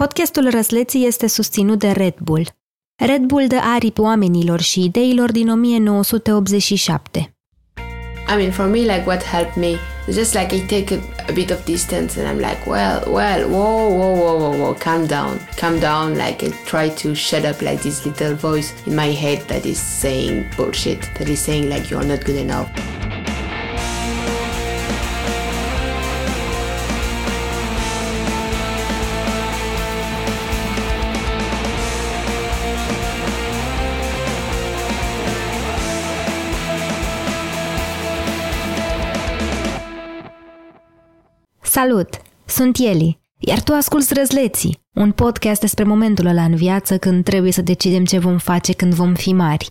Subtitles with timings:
[0.00, 2.48] Podcastul Răsleții este susținut de Red Bull.
[3.06, 7.34] Red Bull dă aripi oamenilor și ideilor din 1987.
[8.28, 9.78] Și mean, for me, like what helped me,
[10.12, 13.88] just like I take a, a bit of distance and I'm like, well, well, whoa,
[13.98, 16.16] whoa, whoa, whoa, whoa, calm down, calm down.
[16.16, 19.78] Like I try to shut up like this little voice in my head that is
[20.00, 22.68] saying bullshit, that is saying like you're not good enough.
[41.80, 42.08] Salut!
[42.46, 47.52] Sunt Eli, iar tu asculți Răzleții, un podcast despre momentul ăla în viață când trebuie
[47.52, 49.70] să decidem ce vom face când vom fi mari.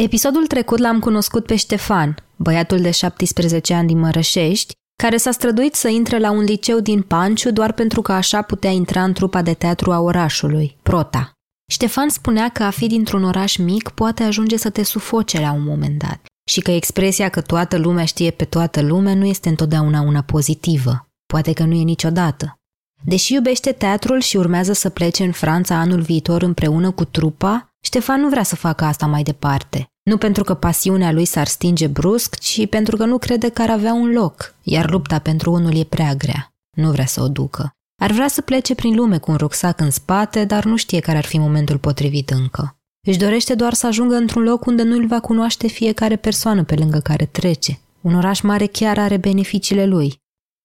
[0.00, 4.72] Episodul trecut l-am cunoscut pe Ștefan, băiatul de 17 ani din Mărășești,
[5.02, 8.70] care s-a străduit să intre la un liceu din Panciu doar pentru că așa putea
[8.70, 11.32] intra în trupa de teatru a orașului, Prota.
[11.72, 15.62] Ștefan spunea că a fi dintr-un oraș mic poate ajunge să te sufoce la un
[15.62, 20.00] moment dat și că expresia că toată lumea știe pe toată lumea nu este întotdeauna
[20.00, 21.07] una pozitivă.
[21.32, 22.60] Poate că nu e niciodată.
[23.04, 28.20] Deși iubește teatrul și urmează să plece în Franța anul viitor împreună cu trupa, Ștefan
[28.20, 29.86] nu vrea să facă asta mai departe.
[30.02, 33.70] Nu pentru că pasiunea lui s-ar stinge brusc, ci pentru că nu crede că ar
[33.70, 36.54] avea un loc, iar lupta pentru unul e prea grea.
[36.76, 37.72] Nu vrea să o ducă.
[38.02, 41.18] Ar vrea să plece prin lume cu un rucsac în spate, dar nu știe care
[41.18, 42.76] ar fi momentul potrivit încă.
[43.06, 46.74] Își dorește doar să ajungă într-un loc unde nu îl va cunoaște fiecare persoană pe
[46.74, 47.78] lângă care trece.
[48.00, 50.20] Un oraș mare chiar are beneficiile lui,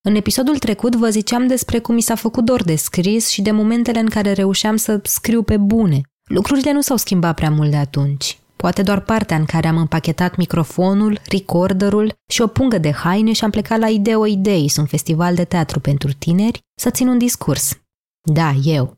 [0.06, 3.52] în episodul trecut vă ziceam despre cum mi s-a făcut dor de scris și de
[3.52, 6.02] momentele în care reușeam să scriu pe bune.
[6.30, 8.38] Lucrurile nu s-au schimbat prea mult de atunci.
[8.56, 13.44] Poate doar partea în care am împachetat microfonul, recorderul și o pungă de haine și
[13.44, 17.78] am plecat la Ideo Ideis, un festival de teatru pentru tineri, să țin un discurs.
[18.22, 18.94] Da, eu.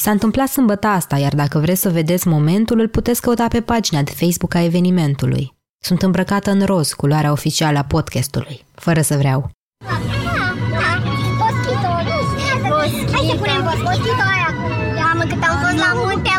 [0.00, 4.02] S-a întâmplat sâmbătă asta, iar dacă vreți să vedeți momentul, îl puteți căuta pe pagina
[4.02, 5.56] de Facebook a evenimentului.
[5.84, 9.50] Sunt îmbrăcată în roz, culoarea oficială a podcastului, fără să vreau.
[13.12, 14.50] Hai să punem boschito aia.
[15.04, 16.32] Mamă, cât am fost la munte,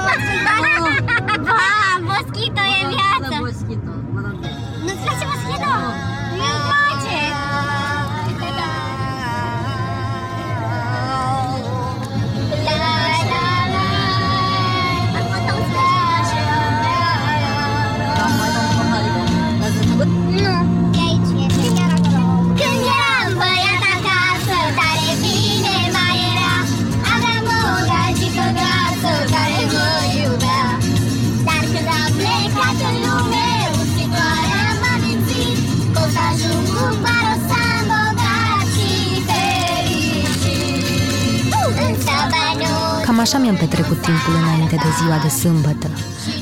[43.30, 45.90] așa mi-am petrecut timpul înainte de ziua de sâmbătă,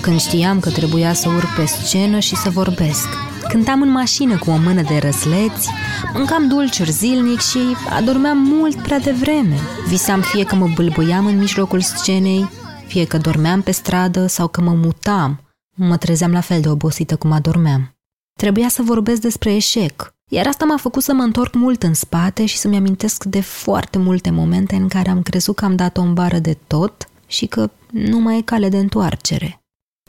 [0.01, 3.07] când știam că trebuia să urc pe scenă și să vorbesc.
[3.47, 5.69] Cântam în mașină cu o mână de răsleți,
[6.13, 7.59] mâncam dulciuri zilnic și
[7.89, 9.55] adormeam mult prea devreme.
[9.87, 12.49] Visam fie că mă bâlbâiam în mijlocul scenei,
[12.85, 15.39] fie că dormeam pe stradă sau că mă mutam.
[15.75, 17.95] Mă trezeam la fel de obosită cum adormeam.
[18.33, 22.45] Trebuia să vorbesc despre eșec, iar asta m-a făcut să mă întorc mult în spate
[22.45, 26.13] și să-mi amintesc de foarte multe momente în care am crezut că am dat o
[26.13, 29.59] bară de tot și că nu mai e cale de întoarcere.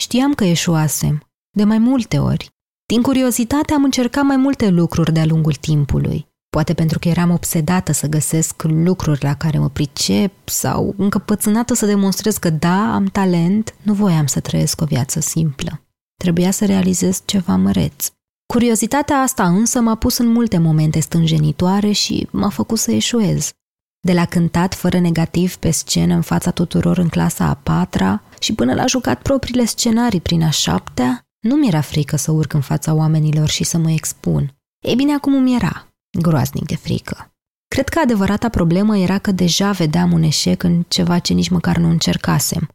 [0.00, 1.22] Știam că eșuasem,
[1.56, 2.50] de mai multe ori.
[2.86, 6.26] Din curiozitate am încercat mai multe lucruri de-a lungul timpului.
[6.50, 11.86] Poate pentru că eram obsedată să găsesc lucruri la care mă pricep sau încăpățânată să
[11.86, 15.80] demonstrez că da, am talent, nu voiam să trăiesc o viață simplă.
[16.16, 18.08] Trebuia să realizez ceva măreț.
[18.52, 23.50] Curiozitatea asta însă m-a pus în multe momente stânjenitoare și m-a făcut să eșuez.
[24.00, 28.54] De la cântat fără negativ pe scenă în fața tuturor în clasa a patra și
[28.54, 32.94] până la jucat propriile scenarii prin a șaptea, nu mi-era frică să urc în fața
[32.94, 34.54] oamenilor și să mă expun.
[34.86, 35.88] Ei bine, acum îmi era.
[36.20, 37.32] Groaznic de frică.
[37.68, 41.76] Cred că adevărata problemă era că deja vedeam un eșec în ceva ce nici măcar
[41.76, 42.68] nu încercasem.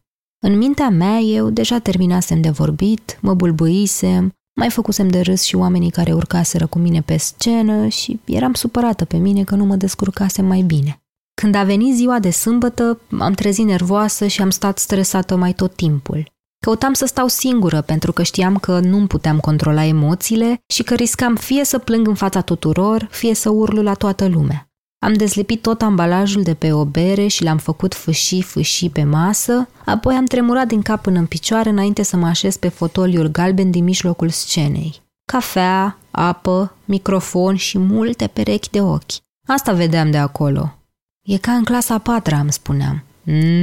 [0.45, 5.55] În mintea mea eu deja terminasem de vorbit, mă bulbâisem, mai făcusem de râs și
[5.55, 9.75] oamenii care urcaseră cu mine pe scenă și eram supărată pe mine că nu mă
[9.75, 11.01] descurcasem mai bine.
[11.41, 15.75] Când a venit ziua de sâmbătă, am trezit nervoasă și am stat stresată mai tot
[15.75, 16.31] timpul.
[16.59, 21.35] Căutam să stau singură pentru că știam că nu puteam controla emoțiile și că riscam
[21.35, 24.72] fie să plâng în fața tuturor, fie să urlu la toată lumea.
[25.03, 29.67] Am dezlipit tot ambalajul de pe o bere și l-am făcut fâșii fâșii pe masă,
[29.85, 33.71] apoi am tremurat din cap până în picioare înainte să mă așez pe fotoliul galben
[33.71, 35.01] din mijlocul scenei.
[35.25, 39.11] Cafea, apă, microfon și multe perechi de ochi.
[39.47, 40.73] Asta vedeam de acolo.
[41.21, 43.03] E ca în clasa a patra, îmi spuneam.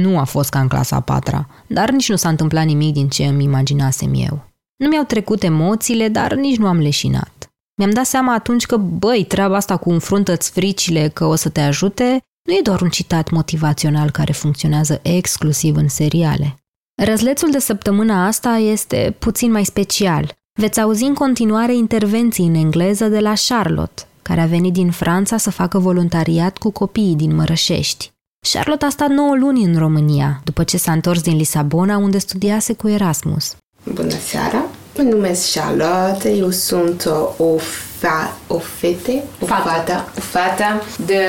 [0.01, 3.09] Nu a fost ca în clasa a patra, dar nici nu s-a întâmplat nimic din
[3.09, 4.43] ce îmi imaginasem eu.
[4.75, 7.50] Nu mi-au trecut emoțiile, dar nici nu am leșinat.
[7.81, 11.59] Mi-am dat seama atunci că, băi, treaba asta cu înfruntă-ți fricile că o să te
[11.59, 16.55] ajute, nu e doar un citat motivațional care funcționează exclusiv în seriale.
[17.03, 20.33] Răzlețul de săptămâna asta este puțin mai special.
[20.59, 25.37] Veți auzi în continuare intervenții în engleză de la Charlotte, care a venit din Franța
[25.37, 28.11] să facă voluntariat cu copiii din Mărășești.
[28.51, 32.73] Charlotte a stat 9 luni în România, după ce s-a întors din Lisabona, unde studiase
[32.73, 33.55] cu Erasmus.
[33.93, 34.65] Bună seara!
[35.03, 37.57] Mă numesc Charlotte, eu sunt o, o,
[37.97, 39.69] fa, o fete, o Fată.
[39.69, 41.21] fată, o fată de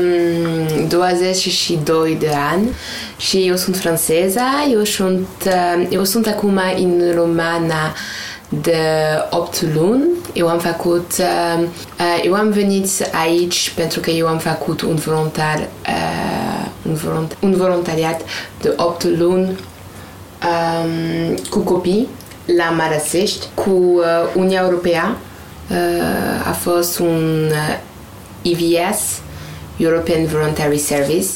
[0.00, 2.68] mm, 22 de ani
[3.16, 4.40] și eu sunt franceză,
[4.72, 7.94] eu sunt, uh, eu sunt acum în România
[8.48, 8.78] de
[9.30, 10.04] 8 luni.
[10.32, 11.62] Eu am făcut, uh,
[11.98, 12.88] uh, eu am venit
[13.24, 18.20] aici pentru că eu am făcut un voluntar, uh, un, volunt, un voluntariat
[18.60, 19.58] de 8 luni
[20.42, 22.08] um, cu copii
[22.44, 24.04] la Marasești, cu uh,
[24.34, 25.16] Uniunea Europeană.
[25.70, 27.78] Uh, a fost un uh,
[28.42, 29.20] EVS,
[29.76, 31.28] European Voluntary Service.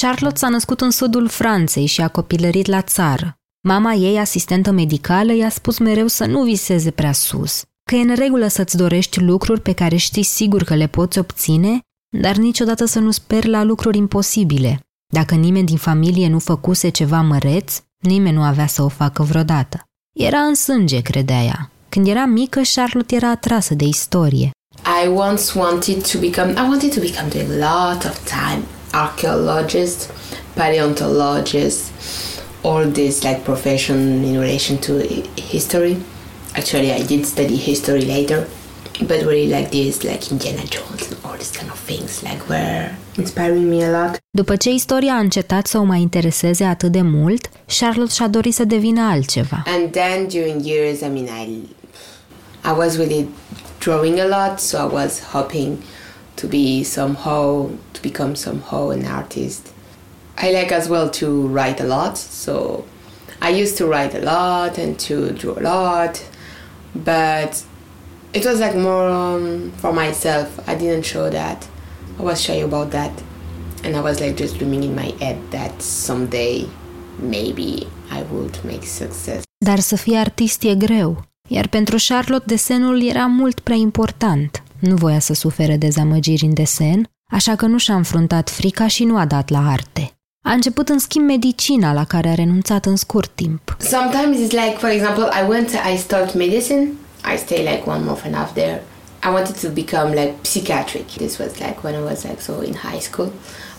[0.00, 3.36] Charlotte s-a născut în sudul Franței și a copilărit la țară.
[3.68, 8.14] Mama ei, asistentă medicală, i-a spus mereu să nu viseze prea sus, că e în
[8.14, 11.80] regulă să-ți dorești lucruri pe care știi sigur că le poți obține,
[12.18, 14.80] dar niciodată să nu speri la lucruri imposibile.
[15.12, 19.86] Dacă nimeni din familie nu făcuse ceva măreț, nimeni nu avea să o facă vreodată.
[20.18, 21.70] Era în sânge, credea ea.
[21.88, 24.50] Când era mică, Charlotte era atrasă de istorie.
[25.04, 30.10] I once wanted to become, I wanted to become doing a lot of time archaeologist,
[30.54, 31.78] paleontologist,
[32.62, 35.96] all this like profession in relation to hi- history.
[36.54, 38.46] Actually, I did study history later,
[39.00, 42.90] but really like this, like Indiana Jones and all these kind of things, like were
[43.16, 44.18] inspiring me a lot.
[44.30, 48.54] După ce istoria a încetat să o mai intereseze atât de mult, Charlotte și-a dorit
[48.54, 49.62] să devină altceva.
[49.66, 51.62] And then during years, I mean, I,
[52.64, 53.28] I was really
[53.78, 55.76] drawing a lot, so I was hoping
[56.34, 59.66] to be somehow, to become somehow an artist.
[60.38, 62.84] I like as well to write a lot, so
[63.40, 66.20] I used to write a lot and to draw a lot,
[66.94, 67.62] but
[68.32, 70.48] it was like more um, for myself.
[70.68, 71.68] I didn't show that.
[72.18, 73.22] I was shy about that,
[73.84, 76.66] and I was like just dreaming in my head that someday
[77.28, 79.42] maybe I would make success.
[79.64, 84.62] Dar să fii artist e greu, iar pentru Charlotte desenul era mult prea important.
[84.78, 89.16] Nu voia să sufere dezamăgiri în desen, așa că nu și-a înfruntat frica și nu
[89.16, 90.12] a dat la arte.
[90.44, 93.76] A început în schimb medicina, la care a renunțat în scurt timp.
[93.80, 96.88] Sometimes it's like, for example, I went, I studied medicine.
[97.24, 98.82] I stay like one month and a half there.
[99.22, 101.06] I wanted to become like psychiatric.
[101.08, 103.32] This was like when I was like so in high school.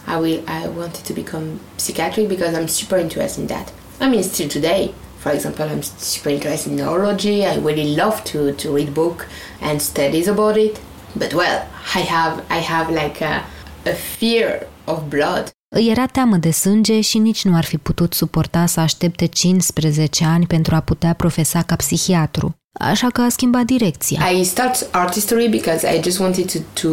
[0.07, 3.71] I will, I wanted to become psychiatric because I'm super interested in that.
[3.99, 4.93] I mean, still today.
[5.19, 7.45] For example, I'm super interested in neurology.
[7.45, 9.27] I really love to, to read book
[9.61, 10.79] and studies about it.
[11.15, 13.45] But well, I have I have like a,
[13.85, 15.51] a fear of blood.
[15.75, 20.25] Îi era teamă de sânge și nici nu ar fi putut suporta să aștepte 15
[20.25, 22.55] ani pentru a putea profesa ca psihiatru.
[22.79, 24.19] Așa că a schimbat direcția.
[24.31, 26.87] I start art history because I just wanted to, to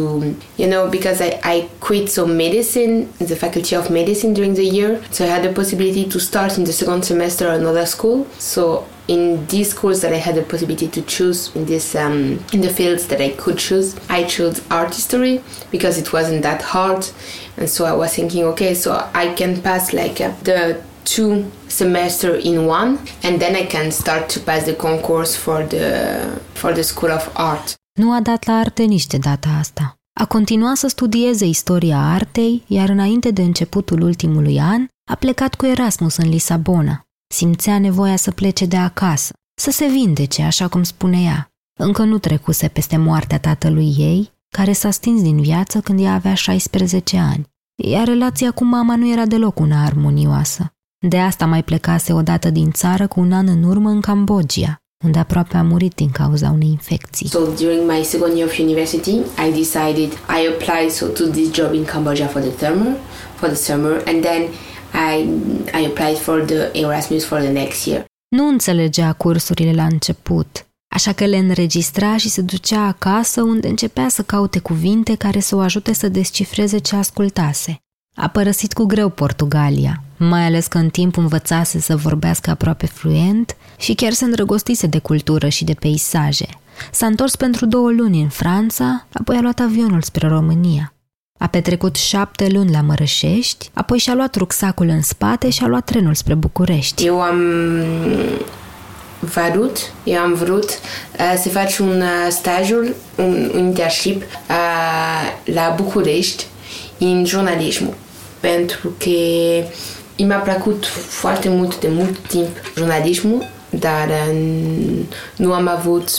[0.55, 4.99] you know, because I, I quit some medicine the faculty of medicine during the year.
[5.09, 8.27] So I had the possibility to start in the second semester another school.
[8.37, 12.61] So in these schools that I had the possibility to choose in this um, in
[12.61, 17.09] the fields that I could choose, I chose art history because it wasn't that hard,
[17.57, 22.39] and so I was thinking, okay, so I can pass like uh, the two semester
[22.43, 25.85] in one, and then I can start to pass the concourse for the
[26.53, 27.73] for the school of art.
[27.99, 29.95] Nu a dat la arte nici de data asta.
[30.19, 35.65] A continuat să studieze istoria artei, iar înainte de începutul ultimului an, a plecat cu
[35.65, 37.01] Erasmus în Lisabona.
[37.27, 41.47] Simțea nevoia să plece de acasă, să se vindece, așa cum spune ea.
[41.79, 46.33] Încă nu trecuse peste moartea tatălui ei, care s-a stins din viață când ea avea
[46.33, 50.73] 16 ani, iar relația cu mama nu era deloc una armonioasă.
[51.07, 55.19] De asta mai plecase odată din țară cu un an în urmă în Cambodgia, unde
[55.19, 57.27] aproape a murit din cauza unei infecții.
[57.27, 59.11] So during my second year of university,
[59.47, 62.95] I decided I applied so to this job in Cambodia for the summer,
[63.35, 64.41] for the summer, and then
[65.13, 65.27] I
[65.81, 68.05] I applied for the Erasmus for the next year.
[68.35, 74.09] Nu înțelegea cursurile la început, așa că le înregistra și se ducea acasă unde începea
[74.09, 77.77] să caute cuvinte care să o ajute să descifreze ce ascultase.
[78.15, 83.55] A părăsit cu greu Portugalia, mai ales că în timp învățase să vorbească aproape fluent
[83.77, 86.47] și chiar se îndrăgostise de cultură și de peisaje.
[86.91, 90.93] S-a întors pentru două luni în Franța, apoi a luat avionul spre România.
[91.37, 95.85] A petrecut șapte luni la Mărășești, apoi și-a luat rucsacul în spate și a luat
[95.85, 97.05] trenul spre București.
[97.05, 97.39] Eu am
[99.19, 105.73] vrut, eu am vrut uh, să fac un uh, stajul, un, un internship uh, la
[105.77, 106.45] București
[106.97, 107.93] în jurnalism.
[108.39, 109.09] Pentru că
[110.23, 112.47] mi-a plăcut foarte mult de mult timp
[112.77, 114.35] jurnalismul, dar uh,
[115.35, 116.09] nu am avut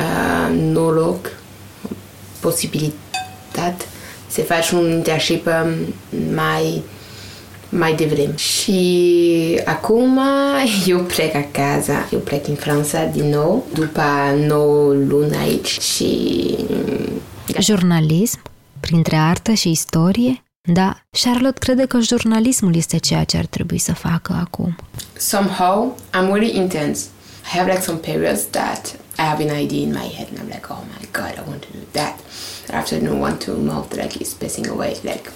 [0.00, 1.30] uh, noroc,
[2.40, 3.84] posibilitate
[4.26, 5.94] să faci un internship um,
[6.34, 6.82] mai
[7.68, 8.36] mai devreme.
[8.36, 10.20] Și acum
[10.86, 14.02] eu plec acasă, eu plec în Franța din nou, după
[14.46, 16.56] 9 luni aici și...
[17.60, 18.40] Jurnalism?
[18.80, 20.42] Printre artă și istorie?
[20.70, 24.76] Da, Charlotte crede că jurnalismul este ceea ce ar trebui să facă acum.
[25.16, 27.06] Somehow, I'm really intense.
[27.54, 30.48] I have like some periods that I have an idea in my head and I'm
[30.48, 32.18] like, oh my god, I want to do that.
[32.66, 35.30] But after I don't want to mouth like it's passing away, like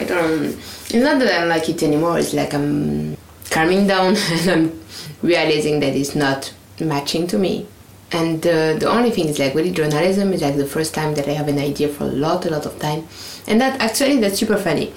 [0.00, 0.44] I don't.
[0.90, 2.18] It's not that I don't like it anymore.
[2.18, 3.16] It's like I'm
[3.50, 4.80] calming down and I'm
[5.22, 7.66] realizing that it's not matching to me.
[8.10, 11.28] And uh, the only thing is like really journalism is like the first time that
[11.28, 13.06] I have an idea for a lot, a lot of time,
[13.46, 14.94] and that actually that's super funny,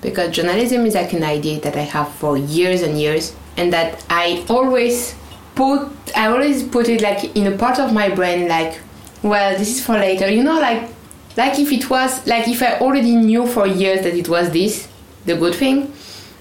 [0.00, 4.04] because journalism is like an idea that I have for years and years, and that
[4.08, 5.16] I always
[5.56, 8.78] put, I always put it like in a part of my brain, like,
[9.24, 10.88] well, this is for later, you know, like
[11.36, 14.86] like if it was like if I already knew for years that it was this,
[15.24, 15.92] the good thing,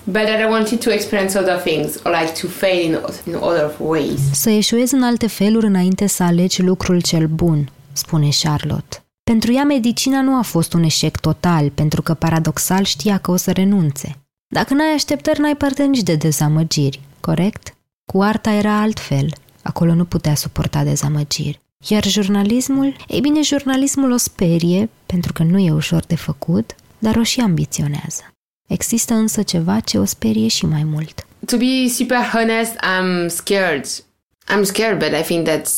[0.04, 3.72] but that I wanted to experience other things or like to fail in, in other
[3.80, 4.20] ways.
[4.32, 9.04] Să eșuezi în alte feluri înainte să alegi lucrul cel bun, spune Charlotte.
[9.24, 13.36] Pentru ea, medicina nu a fost un eșec total, pentru că paradoxal știa că o
[13.36, 14.18] să renunțe.
[14.48, 17.76] Dacă n-ai așteptări, n-ai parte nici de dezamăgiri, corect?
[18.06, 19.34] Cu arta era altfel.
[19.62, 21.62] Acolo nu putea suporta dezamăgiri.
[21.88, 22.96] Iar jurnalismul?
[23.08, 27.40] Ei bine, jurnalismul o sperie, pentru că nu e ușor de făcut, dar o și
[27.40, 28.31] ambiționează.
[28.72, 31.26] Există însă ceva ce o sperie și mai mult.
[31.46, 33.86] To be super honest, I'm scared.
[34.54, 35.72] I'm scared, but I think that's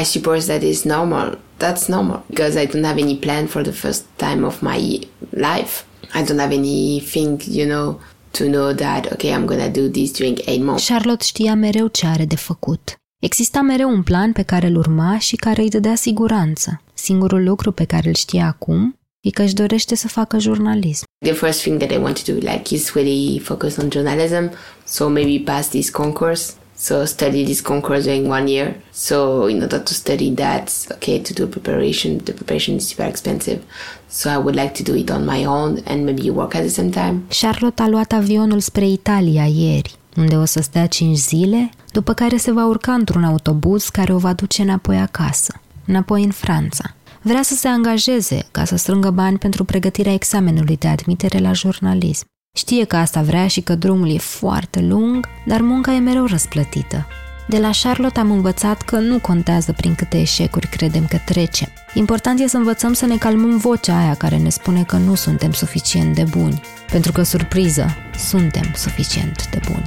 [0.00, 1.38] I suppose that is normal.
[1.58, 5.84] That's normal because I don't have any plan for the first time of my life.
[6.14, 8.00] I don't have anything, you know,
[8.30, 10.84] to know that okay, I'm gonna do this during eight months.
[10.84, 13.00] Charlotte știa mereu ce are de făcut.
[13.18, 16.82] Exista mereu un plan pe care îl urma și care îi dădea siguranță.
[16.94, 21.04] Singurul lucru pe care îl știa acum e că își dorește să facă jurnalism.
[21.24, 24.50] The first thing that I want to do like is really focus on journalism,
[24.84, 26.52] so maybe pass this concourse.
[26.80, 28.74] So study this concourse during one year.
[28.92, 33.60] So in order to study that, okay, to do preparation, the preparation is super expensive.
[34.08, 36.68] So I would like to do it on my own and maybe work at the
[36.68, 37.22] same time.
[37.28, 42.36] Charlotte a luat avionul spre Italia ieri, unde o să stea 5 zile, după care
[42.36, 46.94] se va urca într-un autobuz care o va duce înapoi acasă, înapoi în Franța.
[47.22, 52.24] Vrea să se angajeze ca să strângă bani pentru pregătirea examenului de admitere la jurnalism.
[52.56, 57.06] Știe că asta vrea și că drumul e foarte lung, dar munca e mereu răsplătită.
[57.48, 61.68] De la Charlotte am învățat că nu contează prin câte eșecuri credem că trecem.
[61.94, 65.52] Important e să învățăm să ne calmăm vocea aia care ne spune că nu suntem
[65.52, 66.60] suficient de buni.
[66.90, 67.86] Pentru că, surpriză,
[68.28, 69.84] suntem suficient de buni.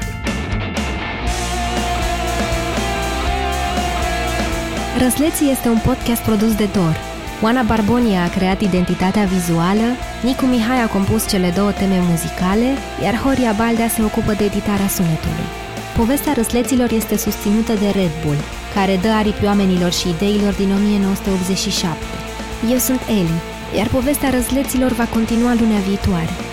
[5.00, 7.11] Răsleții este un podcast produs de Dor.
[7.43, 9.88] Oana Barbonia a creat identitatea vizuală,
[10.24, 12.69] Nicu Mihai a compus cele două teme muzicale,
[13.03, 15.48] iar Horia Baldea se ocupă de editarea sunetului.
[15.98, 18.41] Povestea răsleților este susținută de Red Bull,
[18.74, 21.95] care dă aripi oamenilor și ideilor din 1987.
[22.71, 23.38] Eu sunt Eli,
[23.77, 26.50] iar povestea răsleților va continua lunea viitoare.